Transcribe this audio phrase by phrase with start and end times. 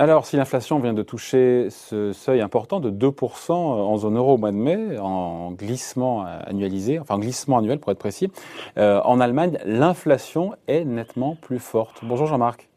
[0.00, 4.38] Alors, si l'inflation vient de toucher ce seuil important de 2% en zone euro au
[4.38, 8.32] mois de mai, en glissement annualisé, enfin glissement annuel pour être précis,
[8.78, 12.02] euh, en Allemagne, l'inflation est nettement plus forte.
[12.02, 12.70] Bonjour Jean-Marc.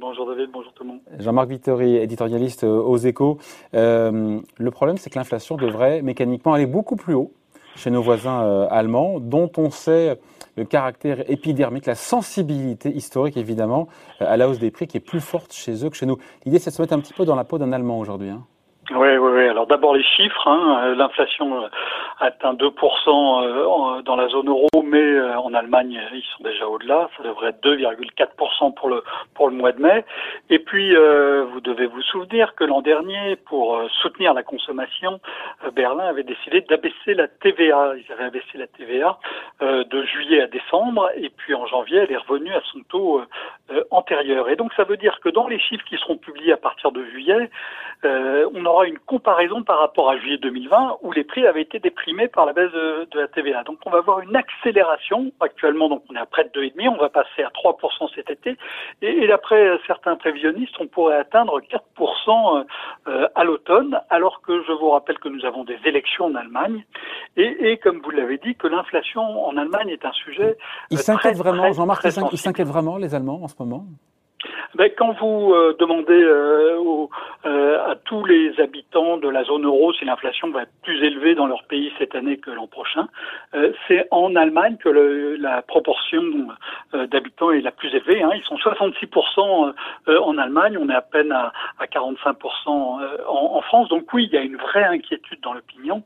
[0.00, 0.98] bonjour David, bonjour tout le monde.
[1.20, 3.38] Jean-Marc Vittori, éditorialiste aux échos.
[3.74, 7.32] Euh, le problème, c'est que l'inflation devrait mécaniquement aller beaucoup plus haut
[7.80, 10.18] chez nos voisins euh, allemands, dont on sait
[10.56, 13.88] le caractère épidermique, la sensibilité historique évidemment
[14.20, 16.18] euh, à la hausse des prix qui est plus forte chez eux que chez nous.
[16.44, 18.28] L'idée c'est de se mettre un petit peu dans la peau d'un Allemand aujourd'hui.
[18.28, 18.42] Hein.
[18.90, 19.48] Oui, oui, oui.
[19.48, 20.46] Alors d'abord les chiffres.
[20.46, 20.82] Hein.
[20.84, 21.64] Euh, l'inflation
[22.20, 27.08] atteint 2% dans la zone euro, mais en Allemagne ils sont déjà au-delà.
[27.16, 29.02] Ça devrait être 2,4% pour le
[29.34, 30.04] pour le mois de mai.
[30.48, 35.20] Et puis vous devez vous souvenir que l'an dernier, pour soutenir la consommation,
[35.74, 37.94] Berlin avait décidé d'abaisser la TVA.
[37.96, 39.18] Ils avaient abaissé la TVA
[39.62, 43.18] euh, de juillet à décembre, et puis en janvier, elle est revenue à son taux
[43.18, 43.26] euh,
[43.72, 44.48] euh, antérieur.
[44.48, 47.04] Et donc ça veut dire que dans les chiffres qui seront publiés à partir de
[47.04, 47.50] juillet,
[48.02, 52.09] on aura une comparaison par rapport à juillet 2020, où les prix avaient été déprimés
[52.32, 53.64] par la baisse de, la TVA.
[53.64, 55.32] Donc on va voir une accélération.
[55.40, 58.56] Actuellement, donc on est à près de 2,5, on va passer à 3% cet été,
[59.02, 62.64] et, et d'après certains prévisionnistes, on pourrait atteindre 4%
[63.34, 66.84] à l'automne, alors que je vous rappelle que nous avons des élections en Allemagne,
[67.36, 70.56] et, et comme vous l'avez dit, que l'inflation en Allemagne est un sujet.
[70.90, 73.86] Ils euh, s'inquiètent vraiment, Jean-Marc, ils s'inquiètent vraiment, les Allemands, en ce moment?
[74.76, 77.06] Ben, quand vous euh, demandez euh,
[77.44, 81.34] euh, à tous les habitants de la zone euro si l'inflation va être plus élevée
[81.34, 83.08] dans leur pays cette année que l'an prochain,
[83.88, 86.22] c'est en Allemagne que le, la proportion
[86.92, 88.22] d'habitants est la plus élevée.
[88.22, 88.30] Hein.
[88.34, 89.72] Ils sont 66%
[90.06, 93.88] en Allemagne, on est à peine à, à 45% en, en, France.
[93.88, 96.02] Donc oui, il y a une vraie inquiétude dans l'opinion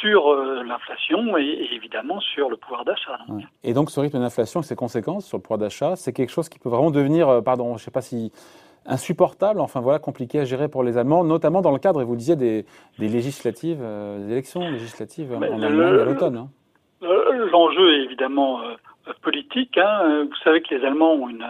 [0.00, 3.18] sur l'inflation et, et, évidemment sur le pouvoir d'achat.
[3.62, 6.48] Et donc ce rythme d'inflation et ses conséquences sur le pouvoir d'achat, c'est quelque chose
[6.48, 8.32] qui peut vraiment devenir, pardon, je sais pas si
[8.86, 12.16] insupportable, enfin voilà, compliqué à gérer pour les Allemands, notamment dans le cadre, et vous
[12.16, 12.64] disiez, des,
[12.98, 16.36] législatives, euh, des élections législatives en Allemagne à l'automne.
[16.36, 16.48] Hein.
[17.02, 19.76] L'enjeu est évidemment euh, politique.
[19.76, 20.24] Hein.
[20.24, 21.44] Vous savez que les Allemands ont une,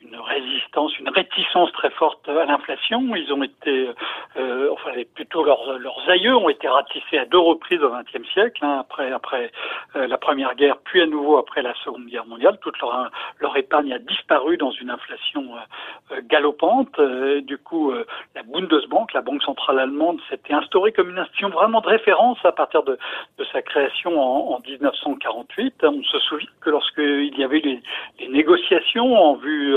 [0.00, 3.14] une résistance, une réticence très forte à l'inflation.
[3.16, 3.90] Ils ont été,
[4.36, 8.64] euh, enfin plutôt leurs, leurs aïeux ont été ratissés à deux reprises au XXe siècle,
[8.64, 9.50] hein, après après
[9.96, 12.58] euh, la Première Guerre, puis à nouveau après la Seconde Guerre mondiale.
[12.60, 13.10] Toute leur,
[13.40, 17.00] leur épargne a disparu dans une inflation euh, euh galopante.
[17.42, 17.92] du coup,
[18.34, 22.52] la Bundesbank, la banque centrale allemande, s'était instaurée comme une institution vraiment de référence à
[22.52, 22.98] partir de,
[23.38, 25.84] de sa création en, en 1948.
[25.84, 27.82] On se souvient que lorsqu'il y avait les,
[28.20, 29.76] les négociations en vue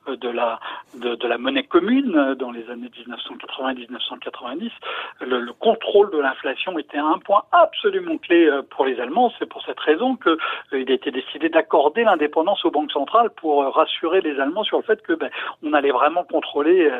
[0.07, 0.59] de la
[0.95, 4.71] de, de, la monnaie commune euh, dans les années 1980-1990,
[5.21, 9.31] le, le, contrôle de l'inflation était un point absolument clé euh, pour les Allemands.
[9.37, 10.37] C'est pour cette raison que
[10.73, 14.83] il a été décidé d'accorder l'indépendance aux banques centrales pour rassurer les Allemands sur le
[14.83, 15.29] fait que ben,
[15.63, 16.91] on allait vraiment contrôler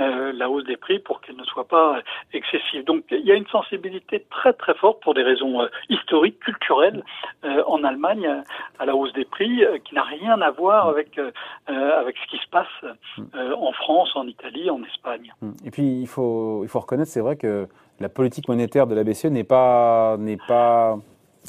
[0.00, 2.00] euh, la hausse des prix pour qu'elle ne soit pas
[2.32, 2.84] excessive.
[2.84, 7.02] Donc il y a une sensibilité très très forte pour des raisons historiques, culturelles
[7.66, 8.42] en Allemagne
[8.78, 11.18] à la hausse des prix qui n'a rien à voir avec
[11.66, 12.66] avec ce qui se passe
[13.34, 15.32] euh, en France, en Italie, en Espagne.
[15.40, 15.52] Hmm.
[15.64, 17.68] Et puis il faut, il faut reconnaître, c'est vrai que
[18.00, 20.98] la politique monétaire de la BCE n'est pas, n'est pas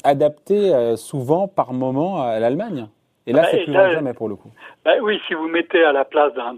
[0.04, 2.88] adaptée euh, souvent par moment à l'Allemagne.
[3.26, 4.50] Et là, bah, c'est plus vrai jamais pour le coup.
[4.84, 6.56] Bah oui, si vous mettez à la place d'un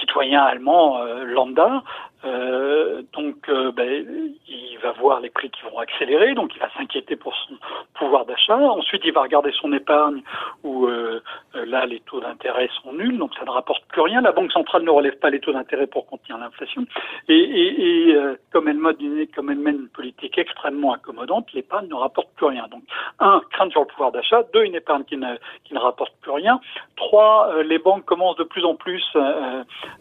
[0.00, 1.82] citoyen allemand euh, lambda,
[2.24, 6.68] euh, donc euh, ben, il va voir les prix qui vont accélérer, donc il va
[6.76, 7.54] s'inquiéter pour son
[7.94, 8.58] pouvoir d'achat.
[8.58, 10.22] Ensuite, il va regarder son épargne
[10.64, 11.20] où euh,
[11.54, 14.20] là les taux d'intérêt sont nuls, donc ça ne rapporte plus rien.
[14.20, 16.86] La banque centrale ne relève pas les taux d'intérêt pour contenir l'inflation.
[17.28, 18.16] Et,
[18.52, 22.66] comme elle mène comme mène une politique extrêmement accommodante, l'épargne ne rapporte plus rien.
[22.70, 22.82] Donc
[23.20, 24.42] un, crainte sur le pouvoir d'achat.
[24.52, 26.60] Deux, une épargne qui ne qui ne rapporte plus rien.
[26.96, 29.04] Trois, les banques commencent de plus en plus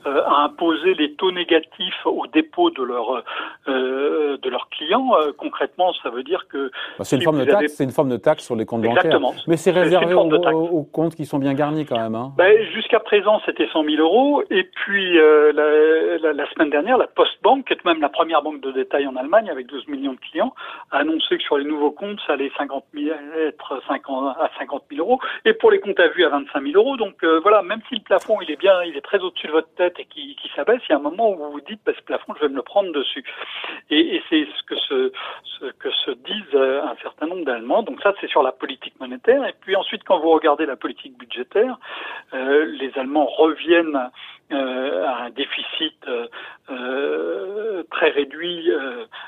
[0.05, 3.23] à imposer les taux négatifs au dépôt de leurs
[3.67, 5.11] euh, de leurs clients.
[5.15, 7.73] Euh, concrètement, ça veut dire que bah, c'est une forme de taxe.
[7.73, 9.29] C'est une forme de taxe sur les comptes Exactement.
[9.29, 9.43] bancaires.
[9.47, 12.15] Mais c'est réservé aux, comptes qui sont bien garnis quand même.
[12.15, 12.33] Hein.
[12.37, 14.43] Ben, Jusqu'à présent, c'était 100 000 euros.
[14.49, 18.41] Et puis euh, la, la, la, semaine dernière, la Postbank, qui est même la première
[18.41, 20.53] banque de détail en Allemagne avec 12 millions de clients,
[20.91, 23.15] a annoncé que sur les nouveaux comptes, ça allait 50 000,
[23.47, 25.19] être 50, à 50 000 euros.
[25.45, 26.97] Et pour les comptes à vue, à 25 000 euros.
[26.97, 29.73] Donc voilà, même si le plafond il est bien, il est très au-dessus de votre
[29.75, 31.93] tête et qui, qui s'abaisse, il y a un moment où vous vous dites, bah,
[31.97, 33.23] ce plafond je vais me le prendre dessus.
[33.89, 35.11] Et, et c'est ce que se,
[35.59, 37.83] ce que se disent euh, un certain nombre d'Allemands.
[37.83, 39.45] Donc ça, c'est sur la politique monétaire.
[39.45, 41.77] Et puis ensuite, quand vous regardez la politique budgétaire,
[42.33, 43.99] euh, les Allemands reviennent
[44.51, 45.95] à un déficit
[46.69, 48.69] euh, très réduit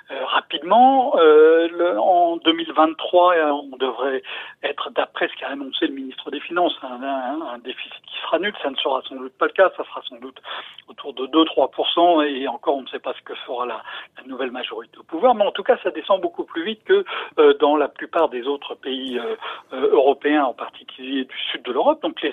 [0.09, 1.15] rapidement.
[1.17, 4.21] Le, en 2023, on devrait
[4.63, 8.53] être, d'après ce qu'a annoncé le ministre des Finances, un, un, déficit qui sera nul.
[8.61, 9.71] Ça ne sera sans doute pas le cas.
[9.77, 10.39] Ça sera sans doute
[10.87, 12.25] autour de 2-3%.
[12.27, 13.81] Et encore, on ne sait pas ce que fera la,
[14.17, 15.35] la, nouvelle majorité au pouvoir.
[15.35, 17.05] Mais en tout cas, ça descend beaucoup plus vite que
[17.39, 19.35] euh, dans la plupart des autres pays euh,
[19.73, 22.01] euh, européens, en particulier du sud de l'Europe.
[22.01, 22.31] Donc les,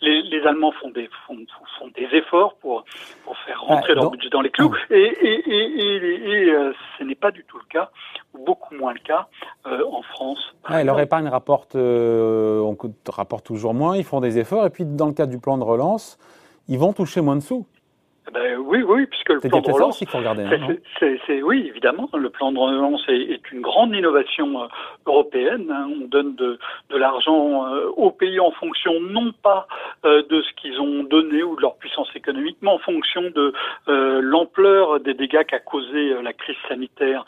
[0.00, 1.38] les, les, Allemands font des, font,
[1.78, 2.84] font des efforts pour,
[3.24, 4.74] pour faire rentrer leur budget dans les clous.
[4.90, 7.90] Et, et, et, et ce n'est pas du tout le cas,
[8.34, 9.28] ou beaucoup moins le cas,
[9.64, 10.38] en France.
[10.64, 12.76] Ah, leur épargne rapporte, on
[13.08, 14.66] rapporte toujours moins, ils font des efforts.
[14.66, 16.18] Et puis dans le cadre du plan de relance,
[16.68, 17.66] ils vont toucher moins de sous.
[18.26, 20.46] Eh ben, oui, oui, puisque le plan de relance, regarder.
[20.98, 24.66] c'est, oui, évidemment, le plan de relance est, une grande innovation euh,
[25.04, 25.70] européenne.
[25.70, 25.90] Hein.
[26.00, 29.66] On donne de, de l'argent euh, aux pays en fonction non pas
[30.06, 33.52] euh, de ce qu'ils ont donné ou de leur puissance économique, mais en fonction de
[33.86, 37.24] l'ampleur des dégâts qu'a causé la crise sanitaire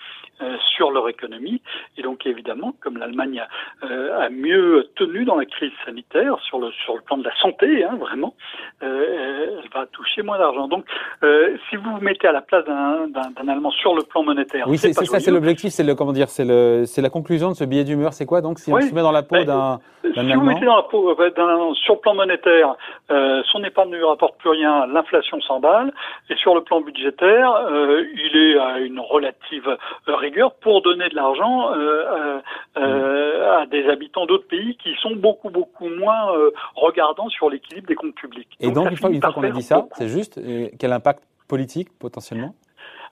[0.77, 1.63] sur leur économie.
[1.97, 3.43] Et donc, évidemment, comme l'Allemagne
[3.83, 3.87] a,
[4.23, 7.85] a, mieux tenu dans la crise sanitaire sur le sur le plan de la santé,
[7.85, 8.35] hein, vraiment,
[8.81, 10.69] elle va toucher moins d'argent.
[10.69, 10.86] Donc
[11.23, 14.79] euh, si vous vous mettez à la place d'un Allemand sur le plan monétaire, oui,
[14.79, 17.65] c'est ça, c'est l'objectif, c'est le comment dire, c'est le, c'est la conclusion de ce
[17.65, 18.13] billet d'humeur.
[18.13, 19.81] C'est quoi donc si on se met dans la peau d'un
[20.15, 22.75] si vous mettez dans la peau euh, sur le plan monétaire,
[23.11, 25.93] euh, son épargne ne lui rapporte plus rien, l'inflation s'emballe,
[26.31, 31.15] et sur le plan budgétaire, euh, il est à une relative rigueur pour donner de
[31.15, 32.41] l'argent euh,
[32.77, 36.33] à des habitants d'autres pays qui sont beaucoup beaucoup moins
[36.75, 38.49] regardants sur l'équilibre des comptes publics.
[38.61, 40.41] Et donc, une fois, une fois qu'on a dit ça, c'est juste
[40.79, 42.55] quel impact politique potentiellement?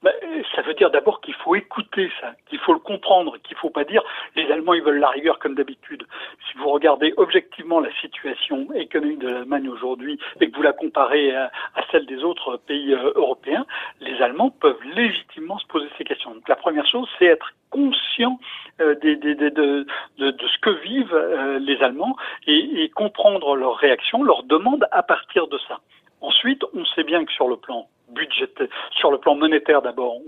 [0.03, 0.13] Ben,
[0.55, 3.71] ça veut dire d'abord qu'il faut écouter ça, qu'il faut le comprendre, qu'il ne faut
[3.71, 4.03] pas dire
[4.37, 6.05] les Allemands ils veulent la rigueur comme d'habitude.
[6.47, 11.35] Si vous regardez objectivement la situation économique de l'Allemagne aujourd'hui et que vous la comparez
[11.35, 11.51] à,
[11.91, 13.65] celle des autres pays euh, européens,
[14.01, 16.35] les Allemands peuvent légitimement se poser ces questions.
[16.35, 18.39] Donc la première chose, c'est être conscient
[18.83, 19.87] euh, de,
[20.19, 22.17] ce que vivent euh, les Allemands
[22.47, 25.81] et, et comprendre leurs réactions, leurs demandes à partir de ça.
[26.44, 30.19] Ensuite, on sait bien que sur le plan budgétaire, sur le plan monétaire d'abord,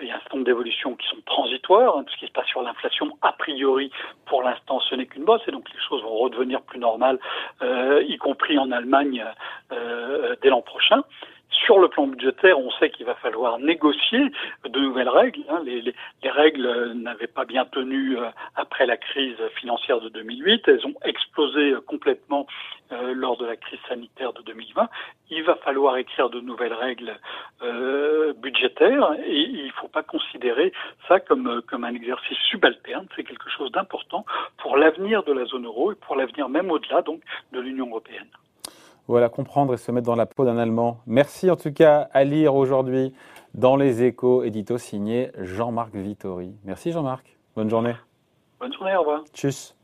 [0.00, 1.96] il y a un certain nombre d'évolutions qui sont transitoires.
[1.96, 3.92] Hein, tout ce qui se passe sur l'inflation, a priori,
[4.26, 7.20] pour l'instant, ce n'est qu'une bosse, et donc les choses vont redevenir plus normales,
[7.62, 9.24] euh, y compris en Allemagne
[9.70, 11.04] euh, dès l'an prochain.
[11.52, 14.20] Sur le plan budgétaire, on sait qu'il va falloir négocier
[14.64, 15.42] de nouvelles règles.
[15.48, 15.62] Hein.
[15.64, 20.66] Les, les, les, règles n'avaient pas bien tenu euh, après la crise financière de 2008.
[20.66, 22.46] Elles ont explosé complètement
[22.92, 24.88] euh, lors de la crise sanitaire de 2020.
[25.30, 27.18] Il va falloir écrire de nouvelles règles
[27.62, 30.72] euh, budgétaires et il ne faut pas considérer
[31.08, 33.06] ça comme, comme un exercice subalterne.
[33.16, 34.26] C'est quelque chose d'important
[34.58, 37.22] pour l'avenir de la zone euro et pour l'avenir même au-delà donc
[37.52, 38.28] de l'Union européenne
[39.08, 40.98] voilà, comprendre et se mettre dans la peau d'un Allemand.
[41.06, 43.12] Merci en tout cas à lire aujourd'hui
[43.54, 46.54] dans les échos, édito signé Jean-Marc Vittori.
[46.64, 47.94] Merci Jean-Marc, bonne journée.
[48.60, 49.24] Bonne journée, au revoir.
[49.34, 49.74] Tchuss.